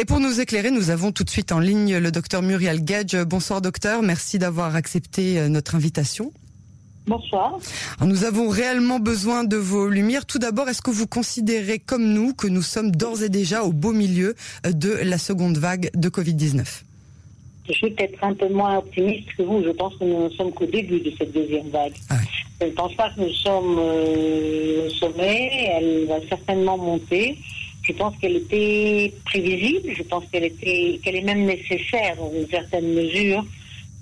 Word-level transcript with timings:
Et 0.00 0.06
pour 0.06 0.18
nous 0.18 0.40
éclairer, 0.40 0.70
nous 0.70 0.88
avons 0.88 1.12
tout 1.12 1.24
de 1.24 1.28
suite 1.28 1.52
en 1.52 1.58
ligne 1.58 1.98
le 1.98 2.10
docteur 2.10 2.40
Muriel 2.40 2.82
Gage. 2.82 3.14
Bonsoir 3.26 3.60
docteur, 3.60 4.00
merci 4.00 4.38
d'avoir 4.38 4.74
accepté 4.74 5.38
euh, 5.38 5.48
notre 5.50 5.74
invitation. 5.74 6.32
Bonsoir. 7.06 7.58
nous 8.00 8.24
avons 8.24 8.48
réellement 8.48 8.98
besoin 8.98 9.44
de 9.44 9.58
vos 9.58 9.90
lumières. 9.90 10.24
Tout 10.24 10.38
d'abord, 10.38 10.70
est-ce 10.70 10.80
que 10.80 10.90
vous 10.90 11.06
considérez 11.06 11.78
comme 11.78 12.14
nous 12.14 12.32
que 12.32 12.46
nous 12.46 12.62
sommes 12.62 12.92
d'ores 12.92 13.22
et 13.24 13.28
déjà 13.28 13.62
au 13.62 13.74
beau 13.74 13.92
milieu 13.92 14.36
euh, 14.64 14.72
de 14.72 14.88
la 14.90 15.18
seconde 15.18 15.58
vague 15.58 15.90
de 15.94 16.08
Covid-19 16.08 16.84
je 17.68 17.76
suis 17.76 17.90
peut-être 17.90 18.24
un 18.24 18.34
peu 18.34 18.48
moins 18.48 18.78
optimiste 18.78 19.28
que 19.36 19.42
vous. 19.44 19.62
Je 19.62 19.70
pense 19.70 19.94
que 19.94 20.04
nous 20.04 20.24
ne 20.24 20.28
sommes 20.30 20.50
qu'au 20.50 20.66
début 20.66 20.98
de 20.98 21.12
cette 21.16 21.32
deuxième 21.32 21.68
vague. 21.68 21.92
Ah 22.08 22.16
je 22.60 22.66
ne 22.66 22.70
pense 22.72 22.94
pas 22.94 23.10
que 23.10 23.20
nous 23.20 23.32
sommes 23.32 23.76
euh, 23.78 24.86
au 24.86 24.90
sommet. 24.90 25.70
Elle 25.76 26.06
va 26.06 26.16
certainement 26.28 26.76
monter. 26.76 27.38
Je 27.82 27.92
pense 27.92 28.14
qu'elle 28.18 28.36
était 28.36 29.12
prévisible. 29.24 29.92
Je 29.96 30.02
pense 30.02 30.24
qu'elle 30.30 30.44
était, 30.44 31.00
qu'elle 31.02 31.16
est 31.16 31.22
même 31.22 31.44
nécessaire 31.44 32.16
dans 32.16 32.32
une 32.32 32.48
certaine 32.48 32.92
mesure 32.92 33.44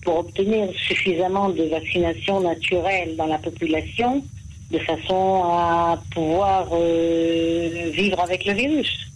pour 0.02 0.18
obtenir 0.18 0.68
suffisamment 0.74 1.50
de 1.50 1.64
vaccination 1.64 2.40
naturelle 2.40 3.16
dans 3.16 3.26
la 3.26 3.38
population 3.38 4.22
de 4.70 4.78
façon 4.80 5.42
à 5.44 5.98
pouvoir 6.12 6.68
euh, 6.72 7.90
vivre 7.92 8.20
avec 8.20 8.44
le 8.44 8.52
virus. 8.52 9.07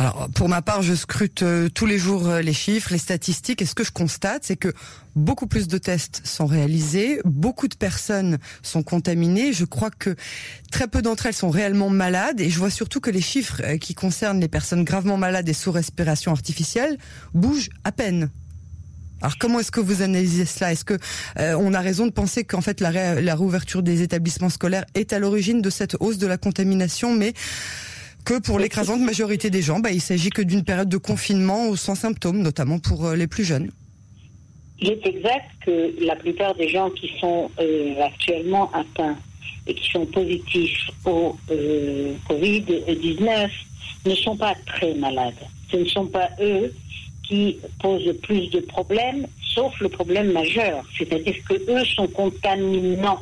Alors, 0.00 0.30
pour 0.34 0.48
ma 0.48 0.62
part, 0.62 0.80
je 0.80 0.94
scrute 0.94 1.42
euh, 1.42 1.68
tous 1.68 1.84
les 1.84 1.98
jours 1.98 2.26
euh, 2.26 2.40
les 2.40 2.54
chiffres, 2.54 2.90
les 2.90 2.96
statistiques, 2.96 3.60
et 3.60 3.66
ce 3.66 3.74
que 3.74 3.84
je 3.84 3.90
constate, 3.90 4.44
c'est 4.46 4.56
que 4.56 4.72
beaucoup 5.14 5.46
plus 5.46 5.68
de 5.68 5.76
tests 5.76 6.22
sont 6.24 6.46
réalisés, 6.46 7.20
beaucoup 7.26 7.68
de 7.68 7.74
personnes 7.74 8.38
sont 8.62 8.82
contaminées. 8.82 9.52
Je 9.52 9.66
crois 9.66 9.90
que 9.90 10.16
très 10.72 10.88
peu 10.88 11.02
d'entre 11.02 11.26
elles 11.26 11.34
sont 11.34 11.50
réellement 11.50 11.90
malades, 11.90 12.40
et 12.40 12.48
je 12.48 12.58
vois 12.58 12.70
surtout 12.70 13.00
que 13.00 13.10
les 13.10 13.20
chiffres 13.20 13.60
euh, 13.62 13.76
qui 13.76 13.92
concernent 13.92 14.40
les 14.40 14.48
personnes 14.48 14.84
gravement 14.84 15.18
malades 15.18 15.50
et 15.50 15.52
sous 15.52 15.70
respiration 15.70 16.32
artificielle 16.32 16.96
bougent 17.34 17.68
à 17.84 17.92
peine. 17.92 18.30
Alors 19.20 19.36
comment 19.36 19.60
est-ce 19.60 19.70
que 19.70 19.80
vous 19.80 20.00
analysez 20.00 20.46
cela? 20.46 20.72
Est-ce 20.72 20.86
que 20.86 20.98
on 21.36 21.74
a 21.74 21.80
raison 21.80 22.06
de 22.06 22.10
penser 22.10 22.44
qu'en 22.44 22.62
fait 22.62 22.80
la, 22.80 23.20
la 23.20 23.34
réouverture 23.34 23.82
des 23.82 24.00
établissements 24.00 24.48
scolaires 24.48 24.86
est 24.94 25.12
à 25.12 25.18
l'origine 25.18 25.60
de 25.60 25.68
cette 25.68 25.94
hausse 26.00 26.16
de 26.16 26.26
la 26.26 26.38
contamination, 26.38 27.14
mais 27.14 27.34
que 28.24 28.40
pour 28.40 28.58
l'écrasante 28.58 29.00
majorité 29.00 29.50
des 29.50 29.62
gens, 29.62 29.80
bah, 29.80 29.90
il 29.90 30.00
s'agit 30.00 30.30
que 30.30 30.42
d'une 30.42 30.64
période 30.64 30.88
de 30.88 30.96
confinement 30.96 31.74
sans 31.76 31.94
symptômes, 31.94 32.40
notamment 32.42 32.78
pour 32.78 33.06
euh, 33.06 33.16
les 33.16 33.26
plus 33.26 33.44
jeunes. 33.44 33.70
Il 34.80 34.90
est 34.90 35.06
exact 35.06 35.46
que 35.64 35.94
la 36.04 36.16
plupart 36.16 36.54
des 36.54 36.68
gens 36.68 36.90
qui 36.90 37.12
sont 37.20 37.50
euh, 37.60 38.02
actuellement 38.02 38.70
atteints 38.72 39.16
et 39.66 39.74
qui 39.74 39.90
sont 39.90 40.06
positifs 40.06 40.90
au 41.04 41.36
euh, 41.50 42.14
Covid-19 42.28 43.50
ne 44.06 44.14
sont 44.14 44.36
pas 44.36 44.54
très 44.66 44.94
malades. 44.94 45.34
Ce 45.70 45.76
ne 45.76 45.84
sont 45.84 46.06
pas 46.06 46.30
eux 46.40 46.72
qui 47.28 47.58
posent 47.80 48.06
le 48.06 48.14
plus 48.14 48.48
de 48.50 48.60
problèmes, 48.60 49.26
sauf 49.54 49.78
le 49.80 49.88
problème 49.88 50.32
majeur, 50.32 50.82
c'est-à-dire 50.96 51.36
que 51.48 51.54
eux 51.54 51.84
sont 51.84 52.08
contaminants. 52.08 53.20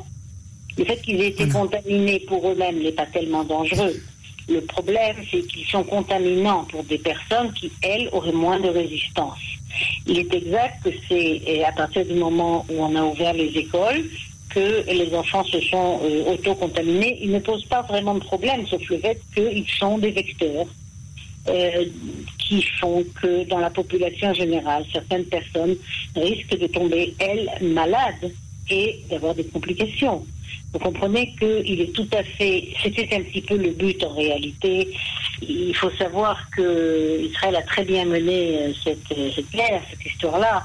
Le 0.77 0.85
fait 0.85 1.01
qu'ils 1.01 1.21
aient 1.21 1.29
été 1.29 1.47
contaminés 1.49 2.21
pour 2.21 2.49
eux-mêmes 2.49 2.81
n'est 2.81 2.93
pas 2.93 3.05
tellement 3.07 3.43
dangereux. 3.43 3.93
Le 4.49 4.61
problème, 4.61 5.17
c'est 5.29 5.45
qu'ils 5.47 5.67
sont 5.67 5.83
contaminants 5.83 6.63
pour 6.65 6.83
des 6.83 6.97
personnes 6.97 7.53
qui, 7.53 7.71
elles, 7.83 8.09
auraient 8.11 8.31
moins 8.31 8.59
de 8.59 8.69
résistance. 8.69 9.39
Il 10.07 10.17
est 10.17 10.33
exact 10.33 10.83
que 10.83 10.89
c'est 11.07 11.63
à 11.63 11.71
partir 11.71 12.05
du 12.05 12.15
moment 12.15 12.65
où 12.69 12.81
on 12.83 12.95
a 12.95 13.03
ouvert 13.03 13.33
les 13.33 13.55
écoles 13.57 14.05
que 14.49 14.83
les 14.91 15.13
enfants 15.13 15.43
se 15.43 15.61
sont 15.61 15.99
euh, 16.03 16.33
auto-contaminés. 16.33 17.19
Ils 17.21 17.31
ne 17.31 17.39
posent 17.39 17.65
pas 17.65 17.83
vraiment 17.83 18.15
de 18.15 18.19
problème, 18.19 18.65
sauf 18.65 18.81
le 18.89 18.97
fait 18.97 19.21
qu'ils 19.35 19.69
sont 19.69 19.99
des 19.99 20.11
vecteurs. 20.11 20.65
Euh, 21.47 21.85
qui 22.37 22.61
font 22.61 23.03
que 23.21 23.43
dans 23.45 23.59
la 23.59 23.69
population 23.69 24.33
générale, 24.33 24.83
certaines 24.91 25.23
personnes 25.25 25.75
risquent 26.15 26.57
de 26.57 26.67
tomber, 26.67 27.13
elles, 27.17 27.49
malades 27.61 28.31
et 28.69 28.99
d'avoir 29.09 29.33
des 29.33 29.45
complications. 29.45 30.25
Vous 30.71 30.79
comprenez 30.79 31.33
qu'il 31.39 31.81
est 31.81 31.93
tout 31.93 32.07
à 32.13 32.23
fait. 32.23 32.67
C'était 32.83 33.09
un 33.15 33.21
petit 33.21 33.41
peu 33.41 33.57
le 33.57 33.71
but 33.71 34.03
en 34.03 34.13
réalité. 34.13 34.87
Il 35.41 35.75
faut 35.75 35.89
savoir 35.91 36.37
que 36.55 37.21
Israël 37.21 37.55
a 37.55 37.63
très 37.63 37.83
bien 37.83 38.05
mené 38.05 38.57
euh, 38.57 38.73
cette, 38.83 39.11
euh, 39.17 39.29
cette 39.33 39.49
guerre, 39.51 39.81
cette 39.89 40.05
histoire-là, 40.05 40.63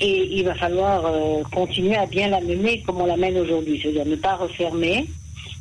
et 0.00 0.38
il 0.38 0.44
va 0.44 0.54
falloir 0.54 1.04
euh, 1.04 1.42
continuer 1.52 1.96
à 1.96 2.06
bien 2.06 2.28
la 2.28 2.40
mener 2.40 2.80
comme 2.82 3.00
on 3.00 3.06
la 3.06 3.16
mène 3.16 3.36
aujourd'hui, 3.36 3.80
c'est-à-dire 3.82 4.06
ne 4.06 4.16
pas 4.16 4.36
refermer, 4.36 5.06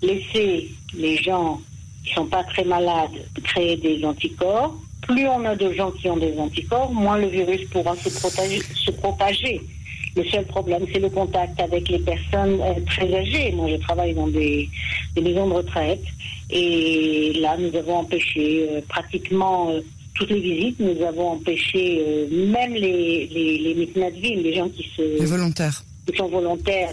laisser 0.01 0.69
les 0.95 1.17
gens 1.17 1.59
qui 2.05 2.13
sont 2.13 2.27
pas 2.27 2.43
très 2.43 2.63
malades 2.63 3.17
créer 3.43 3.75
des 3.75 4.05
anticorps. 4.05 4.75
Plus 5.01 5.27
on 5.27 5.43
a 5.45 5.55
de 5.55 5.73
gens 5.73 5.91
qui 5.91 6.09
ont 6.09 6.17
des 6.17 6.37
anticorps, 6.37 6.93
moins 6.93 7.17
le 7.17 7.27
virus 7.27 7.67
pourra 7.69 7.95
se, 7.95 8.09
se 8.09 8.91
propager. 8.91 9.61
Le 10.15 10.23
seul 10.25 10.45
problème, 10.45 10.85
c'est 10.93 10.99
le 10.99 11.09
contact 11.09 11.59
avec 11.59 11.89
les 11.89 11.99
personnes 11.99 12.59
euh, 12.61 12.73
très 12.85 13.11
âgées. 13.13 13.51
Moi, 13.53 13.69
je 13.69 13.77
travaille 13.77 14.13
dans 14.13 14.27
des, 14.27 14.69
maisons 15.19 15.47
de 15.47 15.53
retraite 15.53 16.03
et 16.51 17.33
là, 17.39 17.57
nous 17.57 17.75
avons 17.75 17.97
empêché 17.97 18.67
euh, 18.69 18.81
pratiquement 18.87 19.71
euh, 19.71 19.81
toutes 20.13 20.29
les 20.29 20.39
visites. 20.39 20.79
Nous 20.79 21.01
avons 21.03 21.31
empêché 21.31 22.27
même 22.31 22.73
les, 22.73 23.27
les, 23.27 23.73
les 23.73 23.85
de 23.85 24.21
ville, 24.21 24.43
les 24.43 24.53
gens 24.53 24.69
qui 24.69 24.87
se... 24.95 25.19
Les 25.19 25.25
volontaires 25.25 25.83
qui 26.05 26.17
sont 26.17 26.27
volontaires 26.27 26.89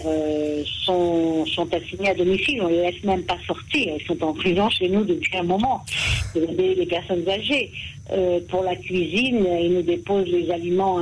sont, 0.85 1.45
sont 1.45 1.67
assignés 1.73 2.11
à 2.11 2.13
domicile. 2.13 2.61
On 2.61 2.69
ne 2.69 2.75
les 2.75 2.91
laisse 2.91 3.03
même 3.03 3.23
pas 3.23 3.35
sortir. 3.45 3.93
Ils 3.99 4.05
sont 4.07 4.23
en 4.23 4.31
prison 4.31 4.69
chez 4.69 4.87
nous 4.87 5.03
depuis 5.03 5.35
un 5.35 5.43
moment. 5.43 5.83
Les, 6.33 6.75
les 6.75 6.85
personnes 6.85 7.27
âgées. 7.27 7.73
Euh, 8.13 8.41
pour 8.49 8.63
la 8.63 8.75
cuisine, 8.75 9.47
ils 9.61 9.73
nous 9.73 9.81
déposent 9.83 10.27
les 10.27 10.51
aliments 10.51 10.99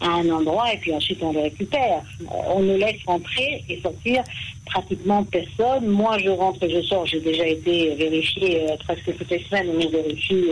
à 0.00 0.08
un, 0.08 0.28
endroit 0.28 0.72
et 0.72 0.78
puis 0.78 0.92
ensuite 0.92 1.22
on 1.22 1.32
les 1.32 1.42
récupère. 1.42 2.02
On 2.48 2.60
ne 2.60 2.76
laisse 2.76 3.00
rentrer 3.06 3.62
et 3.68 3.80
sortir 3.80 4.24
pratiquement 4.64 5.22
personne. 5.22 5.86
Moi, 5.86 6.18
je 6.18 6.30
rentre 6.30 6.64
et 6.64 6.70
je 6.70 6.82
sors. 6.82 7.06
J'ai 7.06 7.20
déjà 7.20 7.46
été 7.46 7.94
vérifié 7.94 8.62
euh, 8.62 8.76
presque 8.84 9.16
toutes 9.16 9.30
les 9.30 9.38
semaines. 9.44 9.70
On 9.70 9.84
nous 9.84 9.90
vérifie 9.90 10.46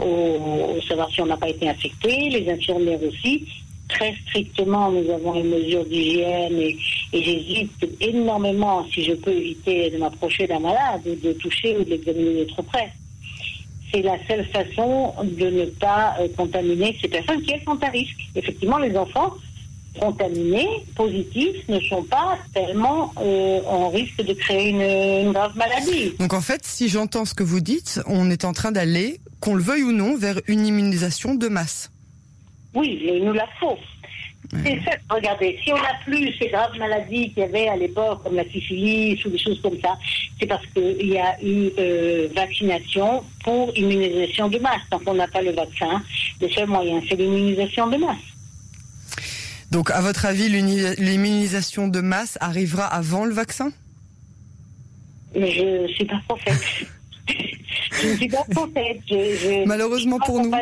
euh, 0.00 0.76
au, 0.76 0.80
savoir 0.82 1.10
si 1.10 1.22
on 1.22 1.26
n'a 1.26 1.38
pas 1.38 1.48
été 1.48 1.66
infecté. 1.68 2.28
Les 2.28 2.50
infirmières 2.50 3.02
aussi. 3.02 3.46
Très 3.88 4.14
strictement, 4.26 4.90
nous 4.90 5.10
avons 5.10 5.32
les 5.32 5.44
mesures 5.44 5.86
d'hygiène 5.86 6.58
et, 6.60 6.76
j'hésite 7.10 7.88
énormément, 8.02 8.86
si 8.92 9.02
je 9.02 9.14
peux 9.14 9.32
éviter 9.32 9.88
de 9.88 9.96
m'approcher 9.96 10.46
d'un 10.46 10.58
malade, 10.58 11.00
de 11.06 11.32
toucher 11.32 11.78
ou 11.78 11.84
de 11.84 12.44
trop 12.44 12.62
près 12.64 12.92
c'est 13.92 14.02
la 14.02 14.18
seule 14.26 14.44
façon 14.46 15.14
de 15.22 15.46
ne 15.46 15.64
pas 15.66 16.16
euh, 16.20 16.28
contaminer 16.36 16.96
ces 17.00 17.08
personnes 17.08 17.42
qui 17.42 17.52
elles 17.52 17.62
sont 17.64 17.82
à 17.82 17.88
risque. 17.88 18.18
Effectivement, 18.34 18.78
les 18.78 18.96
enfants 18.96 19.34
contaminés, 19.98 20.68
positifs, 20.94 21.68
ne 21.68 21.80
sont 21.80 22.04
pas 22.04 22.38
tellement 22.54 23.12
euh, 23.20 23.60
en 23.66 23.88
risque 23.90 24.22
de 24.22 24.32
créer 24.32 24.68
une, 24.70 25.32
grave 25.32 25.56
maladie. 25.56 26.12
Donc 26.18 26.32
en 26.32 26.40
fait, 26.40 26.64
si 26.64 26.88
j'entends 26.88 27.24
ce 27.24 27.34
que 27.34 27.42
vous 27.42 27.60
dites, 27.60 28.00
on 28.06 28.30
est 28.30 28.44
en 28.44 28.52
train 28.52 28.72
d'aller, 28.72 29.20
qu'on 29.40 29.54
le 29.54 29.62
veuille 29.62 29.82
ou 29.82 29.92
non, 29.92 30.16
vers 30.16 30.40
une 30.46 30.66
immunisation 30.66 31.34
de 31.34 31.48
masse. 31.48 31.90
Oui, 32.74 33.00
il 33.02 33.24
nous 33.24 33.32
la 33.32 33.46
faut. 33.58 33.76
C'est 34.50 34.80
ça, 34.82 34.92
regardez, 35.10 35.58
si 35.62 35.72
on 35.72 35.76
n'a 35.76 35.94
plus 36.04 36.32
ces 36.38 36.48
graves 36.48 36.76
maladies 36.78 37.30
qu'il 37.30 37.42
y 37.42 37.46
avait 37.46 37.68
à 37.68 37.76
l'époque, 37.76 38.22
comme 38.22 38.34
la 38.34 38.44
syphilis 38.44 39.22
ou 39.24 39.30
des 39.30 39.38
choses 39.38 39.60
comme 39.60 39.78
ça, 39.80 39.98
c'est 40.40 40.46
parce 40.46 40.64
qu'il 40.68 41.06
y 41.06 41.18
a 41.18 41.36
eu 41.42 41.70
euh, 41.78 42.28
vaccination 42.34 43.22
pour 43.44 43.76
immunisation 43.76 44.48
de 44.48 44.58
masse. 44.58 44.80
Tant 44.90 45.00
qu'on 45.00 45.14
n'a 45.14 45.28
pas 45.28 45.42
le 45.42 45.52
vaccin, 45.52 46.02
le 46.40 46.48
seul 46.48 46.66
moyen, 46.66 47.00
c'est 47.08 47.16
l'immunisation 47.16 47.88
de 47.88 47.98
masse. 47.98 48.16
Donc, 49.70 49.90
à 49.90 50.00
votre 50.00 50.24
avis, 50.24 50.48
l'immunisation 50.48 51.88
de 51.88 52.00
masse 52.00 52.38
arrivera 52.40 52.86
avant 52.86 53.26
le 53.26 53.34
vaccin? 53.34 53.70
Mais 55.36 55.50
je 55.52 55.82
ne 55.82 55.88
suis 55.88 56.06
pas 56.06 56.20
prophète. 56.26 56.86
je 58.00 58.08
ne 58.08 58.16
suis 58.16 58.28
pas 58.28 58.44
prophète. 58.50 59.66
Malheureusement 59.66 60.18
pour 60.20 60.42
nous 60.42 60.52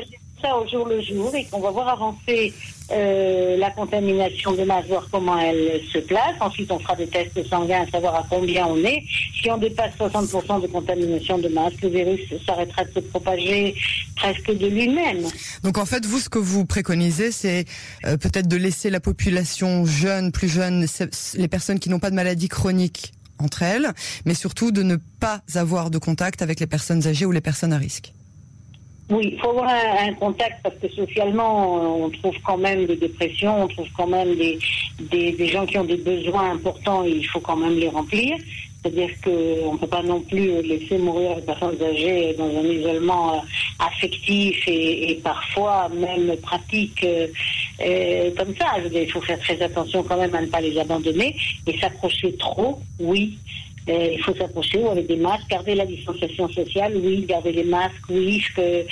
ça 0.41 0.57
au 0.57 0.69
jour 0.69 0.87
le 0.87 1.01
jour 1.01 1.35
et 1.35 1.45
qu'on 1.47 1.61
va 1.61 1.71
voir 1.71 1.89
avancer 1.89 2.53
euh, 2.93 3.57
la 3.57 3.71
contamination 3.71 4.53
de 4.53 4.63
masse, 4.63 4.87
voir 4.87 5.09
comment 5.11 5.39
elle 5.39 5.81
se 5.93 5.99
place. 5.99 6.35
Ensuite, 6.41 6.71
on 6.71 6.79
fera 6.79 6.95
des 6.95 7.09
tests 7.09 7.45
sanguins, 7.49 7.83
à 7.83 7.91
savoir 7.91 8.15
à 8.15 8.27
combien 8.29 8.67
on 8.67 8.77
est. 8.77 9.03
Si 9.41 9.51
on 9.51 9.57
dépasse 9.57 9.93
60% 9.99 10.63
de 10.63 10.67
contamination 10.69 11.39
de 11.39 11.49
masse, 11.49 11.73
le 11.83 11.89
virus 11.89 12.21
s'arrêtera 12.47 12.85
de 12.85 12.93
se 12.93 13.01
propager 13.01 13.75
presque 14.15 14.57
de 14.57 14.67
lui-même. 14.69 15.27
Donc 15.63 15.79
en 15.79 15.87
fait, 15.87 16.07
vous, 16.07 16.21
ce 16.21 16.29
que 16.29 16.39
vous 16.39 16.65
préconisez, 16.65 17.33
c'est 17.33 17.65
euh, 18.05 18.17
peut-être 18.17 18.49
de 18.49 18.57
laisser 18.57 18.91
la 18.91 19.01
population 19.01 19.85
jeune, 19.85 20.31
plus 20.31 20.49
jeune, 20.49 20.87
les 21.35 21.49
personnes 21.49 21.81
qui 21.81 21.91
n'ont 21.91 21.99
pas 21.99 22.11
de 22.11 22.17
maladie 22.17 22.49
chronique 22.49 23.13
entre 23.39 23.63
elles, 23.63 23.93
mais 24.25 24.35
surtout 24.35 24.71
de 24.71 24.83
ne 24.83 24.97
pas 25.21 25.43
avoir 25.55 25.91
de 25.91 25.99
contact 25.99 26.41
avec 26.41 26.61
les 26.61 26.67
personnes 26.67 27.07
âgées 27.07 27.27
ou 27.27 27.33
les 27.33 27.41
personnes 27.41 27.73
à 27.73 27.79
risque. 27.79 28.13
Oui, 29.09 29.31
il 29.35 29.39
faut 29.39 29.51
avoir 29.51 29.69
un, 29.69 30.13
contact 30.15 30.61
parce 30.65 30.75
que 30.77 30.89
socialement, 30.89 32.05
on 32.05 32.11
trouve 32.11 32.35
quand 32.45 32.57
même 32.57 32.87
des 32.87 32.97
dépressions, 32.97 33.63
on 33.63 33.69
trouve 33.69 33.87
quand 33.97 34.09
même 34.09 34.35
des, 34.35 34.59
des, 35.33 35.47
gens 35.47 35.65
qui 35.65 35.79
ont 35.79 35.85
des 35.85 35.97
besoins 35.97 36.51
importants 36.51 37.05
et 37.05 37.11
il 37.11 37.25
faut 37.25 37.39
quand 37.39 37.57
même 37.57 37.79
les 37.79 37.89
remplir. 37.89 38.37
C'est-à-dire 38.83 39.11
qu'on 39.23 39.75
ne 39.75 39.79
peut 39.79 39.87
pas 39.87 40.03
non 40.03 40.21
plus 40.21 40.61
laisser 40.63 40.99
mourir 40.99 41.37
les 41.37 41.43
personnes 41.43 41.77
âgées 41.83 42.35
dans 42.37 42.49
un 42.49 42.65
isolement 42.65 43.35
euh, 43.35 43.39
affectif 43.79 44.63
et, 44.67 45.21
parfois 45.23 45.89
même 45.89 46.37
pratique 46.39 47.03
euh, 47.05 47.27
euh, 47.85 48.31
comme 48.37 48.55
ça. 48.57 48.75
il 48.93 49.11
faut 49.11 49.21
faire 49.21 49.39
très 49.41 49.61
attention 49.61 50.03
quand 50.03 50.17
même 50.17 50.35
à 50.35 50.41
ne 50.41 50.47
pas 50.47 50.61
les 50.61 50.79
abandonner 50.79 51.35
et 51.67 51.79
s'approcher 51.79 52.37
trop, 52.37 52.81
oui, 53.01 53.39
euh, 53.89 54.09
il 54.15 54.21
faut 54.23 54.35
s'approcher 54.35 54.79
ou 54.79 54.89
avec 54.91 55.07
des 55.07 55.17
masques, 55.17 55.49
garder 55.49 55.77
la 55.77 55.87
distanciation 55.87 56.49
sociale, 56.49 56.95
oui, 56.97 57.25
garder 57.29 57.53
les 57.53 57.65
masques, 57.65 58.09
oui, 58.09 58.43
euh, 58.59 58.83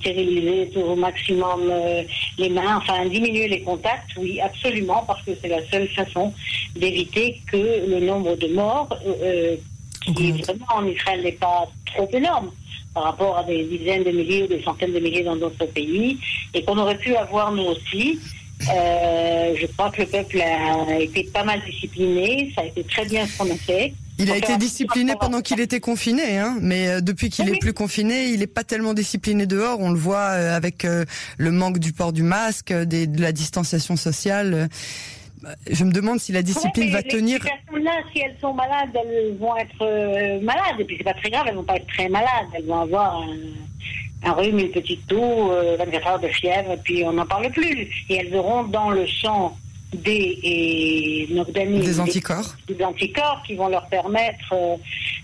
stériliser 0.00 0.70
au 0.76 0.96
maximum 0.96 1.70
euh, 1.70 2.02
les 2.38 2.48
mains, 2.48 2.78
enfin 2.78 3.06
diminuer 3.06 3.46
les 3.46 3.60
contacts, 3.60 4.10
oui, 4.16 4.40
absolument, 4.40 5.04
parce 5.06 5.22
que 5.22 5.32
c'est 5.40 5.48
la 5.48 5.64
seule 5.68 5.88
façon 5.88 6.32
d'éviter 6.74 7.40
que 7.46 7.86
le 7.88 8.00
nombre 8.00 8.34
de 8.34 8.48
morts, 8.48 8.88
qui 10.00 10.32
vraiment 10.32 10.66
en 10.74 10.86
Israël 10.86 11.22
n'est 11.22 11.32
pas 11.32 11.68
trop 11.94 12.08
énorme, 12.12 12.50
par 12.92 13.04
rapport 13.04 13.38
à 13.38 13.44
des 13.44 13.64
dizaines 13.64 14.02
de 14.02 14.10
milliers 14.10 14.42
ou 14.42 14.46
des 14.48 14.62
centaines 14.62 14.92
de 14.92 14.98
milliers 14.98 15.22
dans 15.22 15.36
d'autres 15.36 15.66
pays, 15.66 16.18
et 16.54 16.62
qu'on 16.64 16.76
aurait 16.76 16.98
pu 16.98 17.14
avoir 17.14 17.52
nous 17.52 17.66
aussi. 17.66 18.18
Euh, 18.70 19.54
je 19.60 19.66
crois 19.66 19.90
que 19.90 20.02
le 20.02 20.06
peuple 20.06 20.40
a 20.40 20.98
été 20.98 21.24
pas 21.24 21.44
mal 21.44 21.60
discipliné, 21.64 22.52
ça 22.54 22.62
a 22.62 22.66
été 22.66 22.84
très 22.84 23.04
bien 23.06 23.26
ce 23.26 23.38
qu'on 23.38 23.50
a 23.50 23.56
fait. 23.56 23.92
Il 24.18 24.30
a 24.30 24.36
été 24.36 24.56
discipliné 24.56 25.14
pendant 25.18 25.40
qu'il 25.40 25.58
était 25.60 25.80
confiné, 25.80 26.38
hein, 26.38 26.56
mais 26.60 26.88
euh, 26.88 27.00
depuis 27.00 27.28
qu'il 27.30 27.48
est 27.48 27.58
plus 27.58 27.72
confiné, 27.72 28.28
il 28.28 28.40
n'est 28.40 28.46
pas 28.46 28.62
tellement 28.62 28.94
discipliné 28.94 29.46
dehors. 29.46 29.80
On 29.80 29.90
le 29.90 29.98
voit 29.98 30.30
euh, 30.30 30.56
avec 30.56 30.86
le 31.38 31.50
manque 31.50 31.78
du 31.78 31.92
port 31.92 32.12
du 32.12 32.22
masque, 32.22 32.72
des, 32.72 33.06
de 33.06 33.20
la 33.20 33.32
distanciation 33.32 33.96
sociale. 33.96 34.68
Je 35.68 35.82
me 35.84 35.90
demande 35.90 36.20
si 36.20 36.30
la 36.30 36.42
discipline 36.42 36.92
va 36.92 37.02
tenir. 37.02 37.42
Ces 37.42 37.48
personnes-là, 37.48 37.92
si 38.12 38.20
elles 38.20 38.36
sont 38.40 38.54
malades, 38.54 38.90
elles 38.94 39.36
vont 39.38 39.56
être 39.56 40.40
malades. 40.42 40.78
Et 40.78 40.84
puis 40.84 40.96
c'est 40.98 41.04
pas 41.04 41.14
très 41.14 41.30
grave, 41.30 41.46
elles 41.48 41.56
vont 41.56 41.64
pas 41.64 41.76
être 41.76 41.88
très 41.88 42.08
malades. 42.08 42.46
Elles 42.54 42.66
vont 42.66 42.80
avoir 42.80 43.22
un 43.22 43.36
un 44.24 44.32
rhume, 44.32 44.58
une 44.58 44.70
petite 44.70 45.06
toux, 45.06 45.50
24 45.78 46.06
heures 46.06 46.20
de 46.20 46.28
fièvre, 46.28 46.72
et 46.72 46.76
puis 46.76 47.04
on 47.04 47.12
n'en 47.12 47.26
parle 47.26 47.50
plus. 47.50 47.88
Et 48.08 48.16
elles 48.16 48.34
auront 48.34 48.64
dans 48.64 48.90
le 48.90 49.06
sang 49.06 49.56
des, 49.92 50.38
et, 50.42 51.28
des 51.28 52.00
anticorps. 52.00 52.56
Des, 52.66 52.84
anticorps 52.84 53.42
qui 53.46 53.54
vont 53.54 53.68
leur 53.68 53.86
permettre 53.86 54.52
euh, 54.52 54.76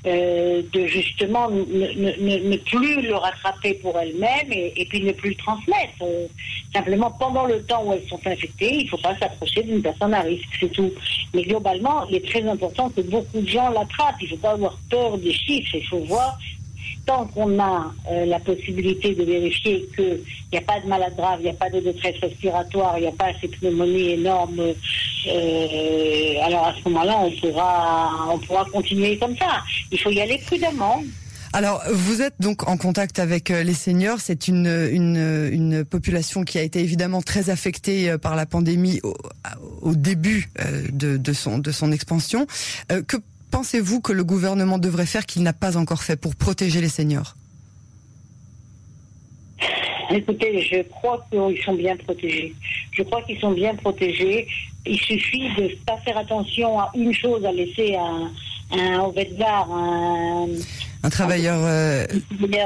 euh, 0.07 0.63
de 0.73 0.87
justement 0.87 1.51
ne, 1.51 2.57
plus 2.57 3.03
le 3.03 3.15
rattraper 3.15 3.75
pour 3.75 3.99
elles-mêmes 3.99 4.53
et, 4.53 4.87
puis 4.89 5.03
ne 5.03 5.13
plus 5.13 5.31
le 5.31 5.37
transmettre. 5.37 6.03
Euh, 6.03 6.27
simplement, 6.75 7.11
pendant 7.11 7.47
le 7.47 7.63
temps 7.63 7.85
où 7.85 7.93
elles 7.93 8.07
sont 8.09 8.21
infectées, 8.27 8.75
il 8.81 8.85
ne 8.85 8.89
faut 8.91 8.99
pas 8.99 9.17
s'approcher 9.17 9.63
d'une 9.63 9.83
personne 9.83 10.13
à 10.13 10.21
risque, 10.21 10.49
c'est 10.61 10.73
tout. 10.73 10.93
Mais 11.35 11.43
globalement, 11.43 12.07
il 12.09 12.17
est 12.17 12.29
très 12.29 12.47
important 12.47 12.91
que 12.91 13.01
beaucoup 13.01 13.41
de 13.41 13.49
gens 13.49 13.71
l'attrapent. 13.71 14.17
Il 14.21 14.25
ne 14.25 14.31
faut 14.31 14.43
pas 14.43 14.53
avoir 14.53 14.79
peur 14.91 15.17
des 15.19 15.33
chiffres, 15.33 15.75
il 15.75 15.87
faut 15.87 16.01
voir 16.01 16.39
tant 17.09 17.25
qu'on 17.25 17.59
a 17.59 17.91
euh, 18.13 18.27
la 18.27 18.39
possibilité 18.39 19.15
de 19.15 19.25
vérifier 19.25 19.89
qu'il 19.97 20.21
n'y 20.53 20.59
a 20.59 20.61
pas 20.61 20.79
de 20.79 20.87
malade 20.87 21.17
grave, 21.17 21.39
il 21.41 21.45
n'y 21.45 21.51
a 21.51 21.55
pas 21.55 21.71
de 21.71 21.81
détresse 21.81 22.17
respiratoire, 22.21 22.99
il 22.99 23.03
n'y 23.03 23.09
a 23.09 23.13
pas 23.13 23.31
ces 23.41 23.49
pneumonies 23.49 24.11
énormes, 24.11 24.61
euh, 24.61 26.35
alors 26.43 26.67
à 26.67 26.75
ce 26.75 26.87
moment-là, 26.91 27.19
on 27.19 27.31
pourra, 27.31 28.11
on 28.31 28.39
pourra 28.39 28.67
continuer 28.67 29.17
comme 29.17 29.35
ça. 29.39 29.63
Il 29.91 29.99
faut 29.99 30.11
y 30.11 30.21
aller 30.21 30.39
prudemment. 30.47 31.03
Alors, 31.55 31.83
vous 31.91 32.21
êtes 32.21 32.35
donc 32.41 32.69
en 32.69 32.77
contact 32.77 33.19
avec 33.19 33.51
euh, 33.51 33.63
les 33.63 33.73
seniors. 33.73 34.21
C'est 34.21 34.47
une, 34.47 34.67
une, 34.67 35.87
population 35.87 36.45
qui 36.45 36.59
a 36.59 36.63
été 36.63 36.81
évidemment 36.81 37.23
très 37.23 37.49
affectée 37.49 38.19
par 38.19 38.37
la 38.37 38.45
pandémie 38.45 39.01
au, 39.81 39.95
début 39.95 40.51
de, 40.93 41.33
son, 41.33 41.59
de 41.59 41.73
son 41.73 41.91
expansion. 41.91 42.47
Que 42.89 43.17
pensez-vous 43.51 44.01
que 44.01 44.13
le 44.13 44.25
gouvernement 44.25 44.79
devrait 44.79 45.07
faire 45.07 45.27
qu'il 45.27 45.43
n'a 45.43 45.53
pas 45.53 45.77
encore 45.77 46.03
fait 46.03 46.17
pour 46.17 46.37
protéger 46.37 46.81
les 46.81 46.89
seniors? 46.89 47.35
Écoutez, 50.11 50.63
je 50.63 50.83
crois 50.89 51.27
qu'ils 51.31 51.63
sont 51.63 51.75
bien 51.75 51.97
protégés. 51.97 52.55
Je 52.93 53.03
crois 53.03 53.23
qu'ils 53.23 53.39
sont 53.39 53.53
bien 53.53 53.75
protégés. 53.75 54.49
Il 54.87 54.99
suffit 54.99 55.55
de 55.57 55.65
ne 55.65 55.85
pas 55.85 55.99
faire 55.99 56.17
attention 56.17 56.81
à 56.81 56.91
une 56.95 57.13
chose, 57.13 57.45
à 57.45 57.53
laisser 57.53 57.95
un, 57.97 58.31
un 58.79 59.01
au 59.01 59.15
un, 59.17 60.47
un 61.03 61.11
travailleur 61.11 61.59
euh, 61.63 62.07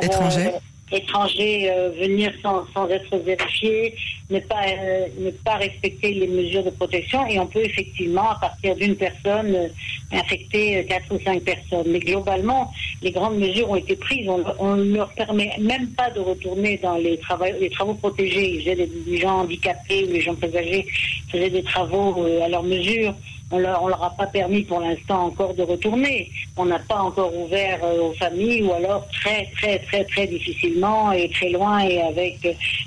étranger. 0.03 0.49
Euh, 0.49 0.72
étrangers 0.93 1.71
euh, 1.71 1.91
venir 1.91 2.33
sans, 2.43 2.65
sans, 2.75 2.89
être 2.89 3.17
vérifiés, 3.19 3.95
ne 4.31 4.39
pas, 4.41 4.63
euh, 4.67 5.07
ne 5.19 5.31
pas 5.31 5.57
respecter 5.57 6.13
les 6.13 6.27
mesures 6.27 6.65
de 6.65 6.71
protection 6.71 7.27
et 7.27 7.39
on 7.39 7.47
peut 7.47 7.65
effectivement, 7.65 8.31
à 8.31 8.35
partir 8.37 8.77
d'une 8.77 8.97
personne, 8.97 9.55
euh, 9.55 9.69
infecter 10.13 10.85
quatre 10.87 11.13
ou 11.15 11.19
cinq 11.25 11.43
personnes. 11.43 11.87
Mais 11.87 12.01
globalement, 12.01 12.73
les 13.03 13.11
grandes 13.11 13.39
mesures 13.39 13.71
ont 13.71 13.77
été 13.77 13.97
prises. 13.97 14.29
On 14.59 14.77
ne 14.77 14.95
leur 14.95 15.11
permet 15.13 15.51
même 15.59 15.89
pas 15.89 16.11
de 16.11 16.21
retourner 16.21 16.79
dans 16.83 16.97
les 16.97 17.17
travaux, 17.19 17.47
les 17.59 17.71
travaux 17.71 17.95
protégés. 17.95 18.57
Ils 18.57 18.61
faisaient 18.61 18.87
des, 18.87 19.19
gens 19.19 19.41
handicapés 19.41 20.05
ou 20.05 20.13
les 20.13 20.21
gens 20.21 20.35
très 20.35 20.55
âgés 20.57 20.87
faisaient 21.31 21.51
des 21.51 21.63
travaux 21.63 22.27
à 22.43 22.49
leur 22.49 22.63
mesure. 22.63 23.15
On 23.55 23.59
leur, 23.59 23.87
leur 23.87 24.03
a 24.03 24.11
pas 24.11 24.27
permis 24.27 24.63
pour 24.63 24.81
l'instant 24.81 25.27
encore 25.27 25.53
de 25.53 25.63
retourner. 25.63 26.31
On 26.57 26.65
n'a 26.65 26.79
pas 26.79 27.01
encore 27.03 27.37
ouvert 27.37 27.81
euh, 27.85 28.01
aux 28.01 28.15
familles 28.15 28.63
ou 28.63 28.73
alors 28.73 29.07
très 29.09 29.47
très 29.57 29.79
très 29.79 30.05
très 30.05 30.27
difficilement 30.27 31.13
et 31.13 31.29
très 31.29 31.51
loin 31.51 31.81
et 31.81 32.01
avec 32.01 32.39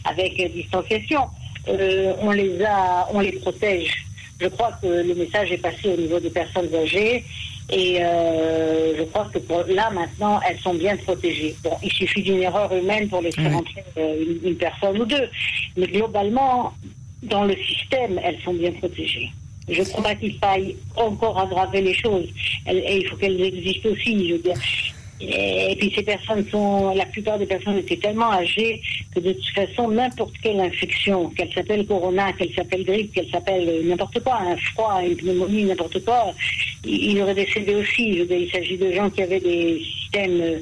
avec 0.03 0.53
distanciation. 0.53 1.21
Euh, 1.67 2.13
on 2.19 2.31
les 2.31 2.63
a, 2.63 3.07
on 3.13 3.19
les 3.19 3.33
protège. 3.33 3.93
Je 4.41 4.47
crois 4.47 4.71
que 4.81 4.87
le 4.87 5.13
message 5.13 5.51
est 5.51 5.57
passé 5.57 5.87
au 5.87 5.97
niveau 5.97 6.19
des 6.19 6.31
personnes 6.31 6.73
âgées 6.73 7.23
et 7.71 7.97
euh, 8.01 8.97
je 8.97 9.03
crois 9.03 9.29
que 9.31 9.37
pour, 9.37 9.63
là 9.67 9.91
maintenant 9.91 10.39
elles 10.47 10.59
sont 10.59 10.73
bien 10.73 10.97
protégées. 10.97 11.55
Bon, 11.63 11.77
il 11.83 11.91
suffit 11.91 12.23
d'une 12.23 12.41
erreur 12.41 12.73
humaine 12.75 13.07
pour 13.07 13.21
laisser 13.21 13.47
rentrer 13.47 13.83
une, 13.97 14.39
une 14.49 14.57
personne 14.57 14.99
ou 14.99 15.05
deux, 15.05 15.29
mais 15.77 15.87
globalement 15.87 16.73
dans 17.21 17.45
le 17.45 17.55
système 17.55 18.19
elles 18.23 18.39
sont 18.43 18.53
bien 18.53 18.71
protégées. 18.71 19.29
Je 19.67 19.81
crois 19.83 20.03
pas 20.03 20.15
qu'il 20.15 20.37
faille 20.37 20.75
encore 20.95 21.39
aggraver 21.39 21.81
les 21.81 21.93
choses. 21.93 22.27
Et 22.69 22.97
il 22.97 23.07
faut 23.07 23.15
qu'elles 23.15 23.41
existent 23.41 23.89
aussi, 23.89 24.29
je 24.29 24.33
veux 24.33 24.39
dire. 24.39 24.57
Et 25.21 25.75
puis 25.77 25.91
ces 25.95 26.03
personnes 26.03 26.45
sont, 26.49 26.93
la 26.93 27.05
plupart 27.05 27.39
des 27.39 27.45
personnes 27.45 27.77
étaient 27.77 27.95
tellement 27.97 28.33
âgées 28.33 28.81
que 29.13 29.21
de 29.21 29.31
toute 29.31 29.49
façon, 29.55 29.89
n'importe 29.89 30.33
quelle 30.43 30.59
infection, 30.59 31.29
qu'elle 31.29 31.51
s'appelle 31.53 31.85
corona, 31.87 32.33
qu'elle 32.33 32.53
s'appelle 32.53 32.83
grippe, 32.83 33.13
qu'elle 33.13 33.29
s'appelle 33.29 33.87
n'importe 33.87 34.21
quoi, 34.21 34.39
un 34.41 34.57
froid, 34.57 35.01
une 35.01 35.15
pneumonie, 35.15 35.63
n'importe 35.63 36.03
quoi, 36.03 36.33
il 36.83 37.19
aurait 37.21 37.33
décédé 37.33 37.75
aussi. 37.75 38.25
Il 38.29 38.51
s'agit 38.51 38.77
de 38.77 38.91
gens 38.91 39.09
qui 39.09 39.21
avaient 39.21 39.39
des 39.39 39.81
systèmes 39.83 40.61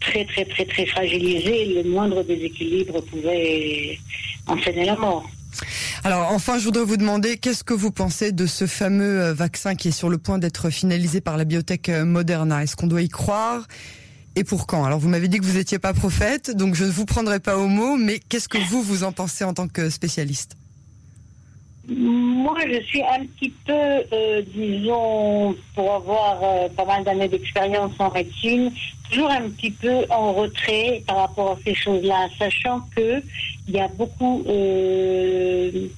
très 0.00 0.24
très 0.26 0.44
très 0.44 0.66
très 0.66 0.86
fragilisés. 0.86 1.64
Le 1.82 1.84
moindre 1.84 2.22
déséquilibre 2.22 3.00
pouvait 3.02 3.98
entraîner 4.46 4.84
la 4.84 4.96
mort. 4.96 5.24
Alors 6.02 6.32
enfin, 6.32 6.58
je 6.58 6.64
voudrais 6.64 6.84
vous 6.84 6.96
demander 6.96 7.36
qu'est-ce 7.36 7.62
que 7.62 7.74
vous 7.74 7.90
pensez 7.90 8.32
de 8.32 8.46
ce 8.46 8.66
fameux 8.66 9.20
euh, 9.20 9.34
vaccin 9.34 9.74
qui 9.74 9.88
est 9.88 9.92
sur 9.92 10.08
le 10.08 10.16
point 10.16 10.38
d'être 10.38 10.70
finalisé 10.70 11.20
par 11.20 11.36
la 11.36 11.44
biotech 11.44 11.90
euh, 11.90 12.06
Moderna? 12.06 12.62
Est-ce 12.62 12.74
qu'on 12.74 12.86
doit 12.86 13.02
y 13.02 13.10
croire? 13.10 13.66
Et 14.34 14.42
pour 14.42 14.66
quand? 14.66 14.84
Alors 14.84 14.98
vous 14.98 15.10
m'avez 15.10 15.28
dit 15.28 15.38
que 15.38 15.44
vous 15.44 15.58
n'étiez 15.58 15.78
pas 15.78 15.92
prophète, 15.92 16.56
donc 16.56 16.74
je 16.74 16.84
ne 16.84 16.90
vous 16.90 17.04
prendrai 17.04 17.38
pas 17.38 17.58
au 17.58 17.66
mot, 17.66 17.98
mais 17.98 18.18
qu'est-ce 18.18 18.48
que 18.48 18.56
vous, 18.70 18.82
vous 18.82 19.04
en 19.04 19.12
pensez 19.12 19.44
en 19.44 19.52
tant 19.52 19.68
que 19.68 19.90
spécialiste? 19.90 20.56
Moi, 21.90 22.56
je 22.68 22.80
suis 22.84 23.02
un 23.02 23.26
petit 23.26 23.52
peu, 23.66 23.72
euh, 23.72 24.42
disons, 24.54 25.56
pour 25.74 25.94
avoir 25.94 26.38
euh, 26.42 26.68
pas 26.68 26.84
mal 26.84 27.02
d'années 27.02 27.26
d'expérience 27.26 27.92
en 27.98 28.12
médecine, 28.12 28.70
toujours 29.10 29.30
un 29.30 29.50
petit 29.50 29.72
peu 29.72 30.04
en 30.08 30.32
retrait 30.32 31.02
par 31.06 31.16
rapport 31.16 31.52
à 31.52 31.58
ces 31.64 31.74
choses-là, 31.74 32.28
sachant 32.38 32.82
que 32.94 33.20
il 33.66 33.74
y 33.74 33.80
a 33.80 33.88
beaucoup 33.88 34.44
euh, 34.46 35.88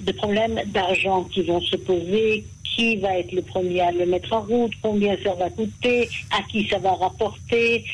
de 0.00 0.12
problèmes 0.12 0.60
d'argent 0.66 1.22
qui 1.24 1.42
vont 1.42 1.60
se 1.60 1.76
poser, 1.76 2.44
qui 2.64 2.96
va 2.96 3.18
être 3.18 3.30
le 3.30 3.42
premier 3.42 3.80
à 3.82 3.92
le 3.92 4.06
mettre 4.06 4.32
en 4.32 4.40
route, 4.40 4.72
combien 4.82 5.16
ça 5.22 5.34
va 5.34 5.50
coûter, 5.50 6.08
à 6.32 6.42
qui 6.50 6.66
ça 6.66 6.78
va 6.78 6.94
rapporter. 6.94 7.84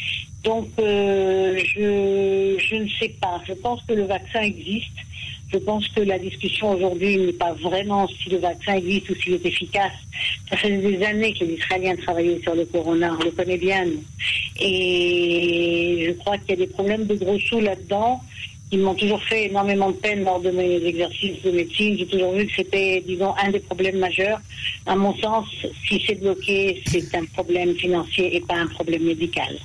Donc, 0.44 0.68
je, 0.78 2.56
je 2.58 2.76
ne 2.76 2.88
sais 3.00 3.14
pas. 3.20 3.40
Je 3.46 3.54
pense 3.54 3.82
que 3.82 3.94
le 3.94 4.04
vaccin 4.04 4.40
existe. 4.42 4.92
Je 5.54 5.60
pense 5.60 5.86
que 5.86 6.00
la 6.00 6.18
discussion 6.18 6.72
aujourd'hui 6.72 7.16
n'est 7.16 7.32
pas 7.32 7.52
vraiment 7.52 8.08
si 8.08 8.28
le 8.28 8.38
vaccin 8.38 8.74
existe 8.74 9.08
ou 9.10 9.14
s'il 9.14 9.34
est 9.34 9.46
efficace. 9.46 9.92
Ça 10.50 10.56
fait 10.56 10.76
des 10.76 11.00
années 11.04 11.32
que 11.32 11.44
les 11.44 11.54
Israéliens 11.54 11.94
travaillaient 11.94 12.40
sur 12.42 12.56
le 12.56 12.64
corona, 12.64 13.16
on 13.20 13.24
le 13.24 13.30
connaît 13.30 13.56
bien. 13.56 13.86
Et 14.60 16.06
je 16.08 16.12
crois 16.14 16.38
qu'il 16.38 16.50
y 16.50 16.52
a 16.54 16.66
des 16.66 16.72
problèmes 16.72 17.06
de 17.06 17.14
gros 17.14 17.38
sous 17.38 17.60
là-dedans. 17.60 18.20
Ils 18.72 18.80
m'ont 18.80 18.96
toujours 18.96 19.22
fait 19.22 19.44
énormément 19.44 19.90
de 19.90 19.96
peine 19.96 20.24
lors 20.24 20.40
de 20.40 20.50
mes 20.50 20.84
exercices 20.84 21.40
de 21.42 21.52
médecine. 21.52 21.98
J'ai 21.98 22.06
toujours 22.06 22.32
vu 22.32 22.48
que 22.48 22.56
c'était, 22.56 23.04
disons, 23.06 23.32
un 23.40 23.52
des 23.52 23.60
problèmes 23.60 23.98
majeurs. 23.98 24.40
À 24.86 24.96
mon 24.96 25.16
sens, 25.18 25.46
si 25.86 26.02
c'est 26.04 26.18
bloqué, 26.18 26.82
c'est 26.88 27.14
un 27.14 27.26
problème 27.26 27.76
financier 27.76 28.34
et 28.34 28.40
pas 28.40 28.56
un 28.56 28.66
problème 28.66 29.04
médical. 29.04 29.56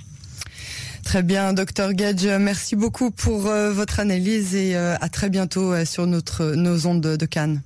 Très 1.10 1.24
bien, 1.24 1.54
docteur 1.54 1.94
Gage, 1.94 2.28
merci 2.28 2.76
beaucoup 2.76 3.10
pour 3.10 3.48
euh, 3.48 3.74
votre 3.74 4.00
analyse 4.00 4.54
et 4.54 4.76
euh, 4.76 4.94
à 5.02 5.10
très 5.10 5.32
bientôt 5.32 5.74
euh, 5.74 5.84
sur 5.84 6.06
notre 6.06 6.54
nos 6.54 6.86
ondes 6.86 7.02
de 7.02 7.26
Cannes. 7.26 7.64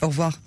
Au 0.00 0.06
revoir. 0.06 0.38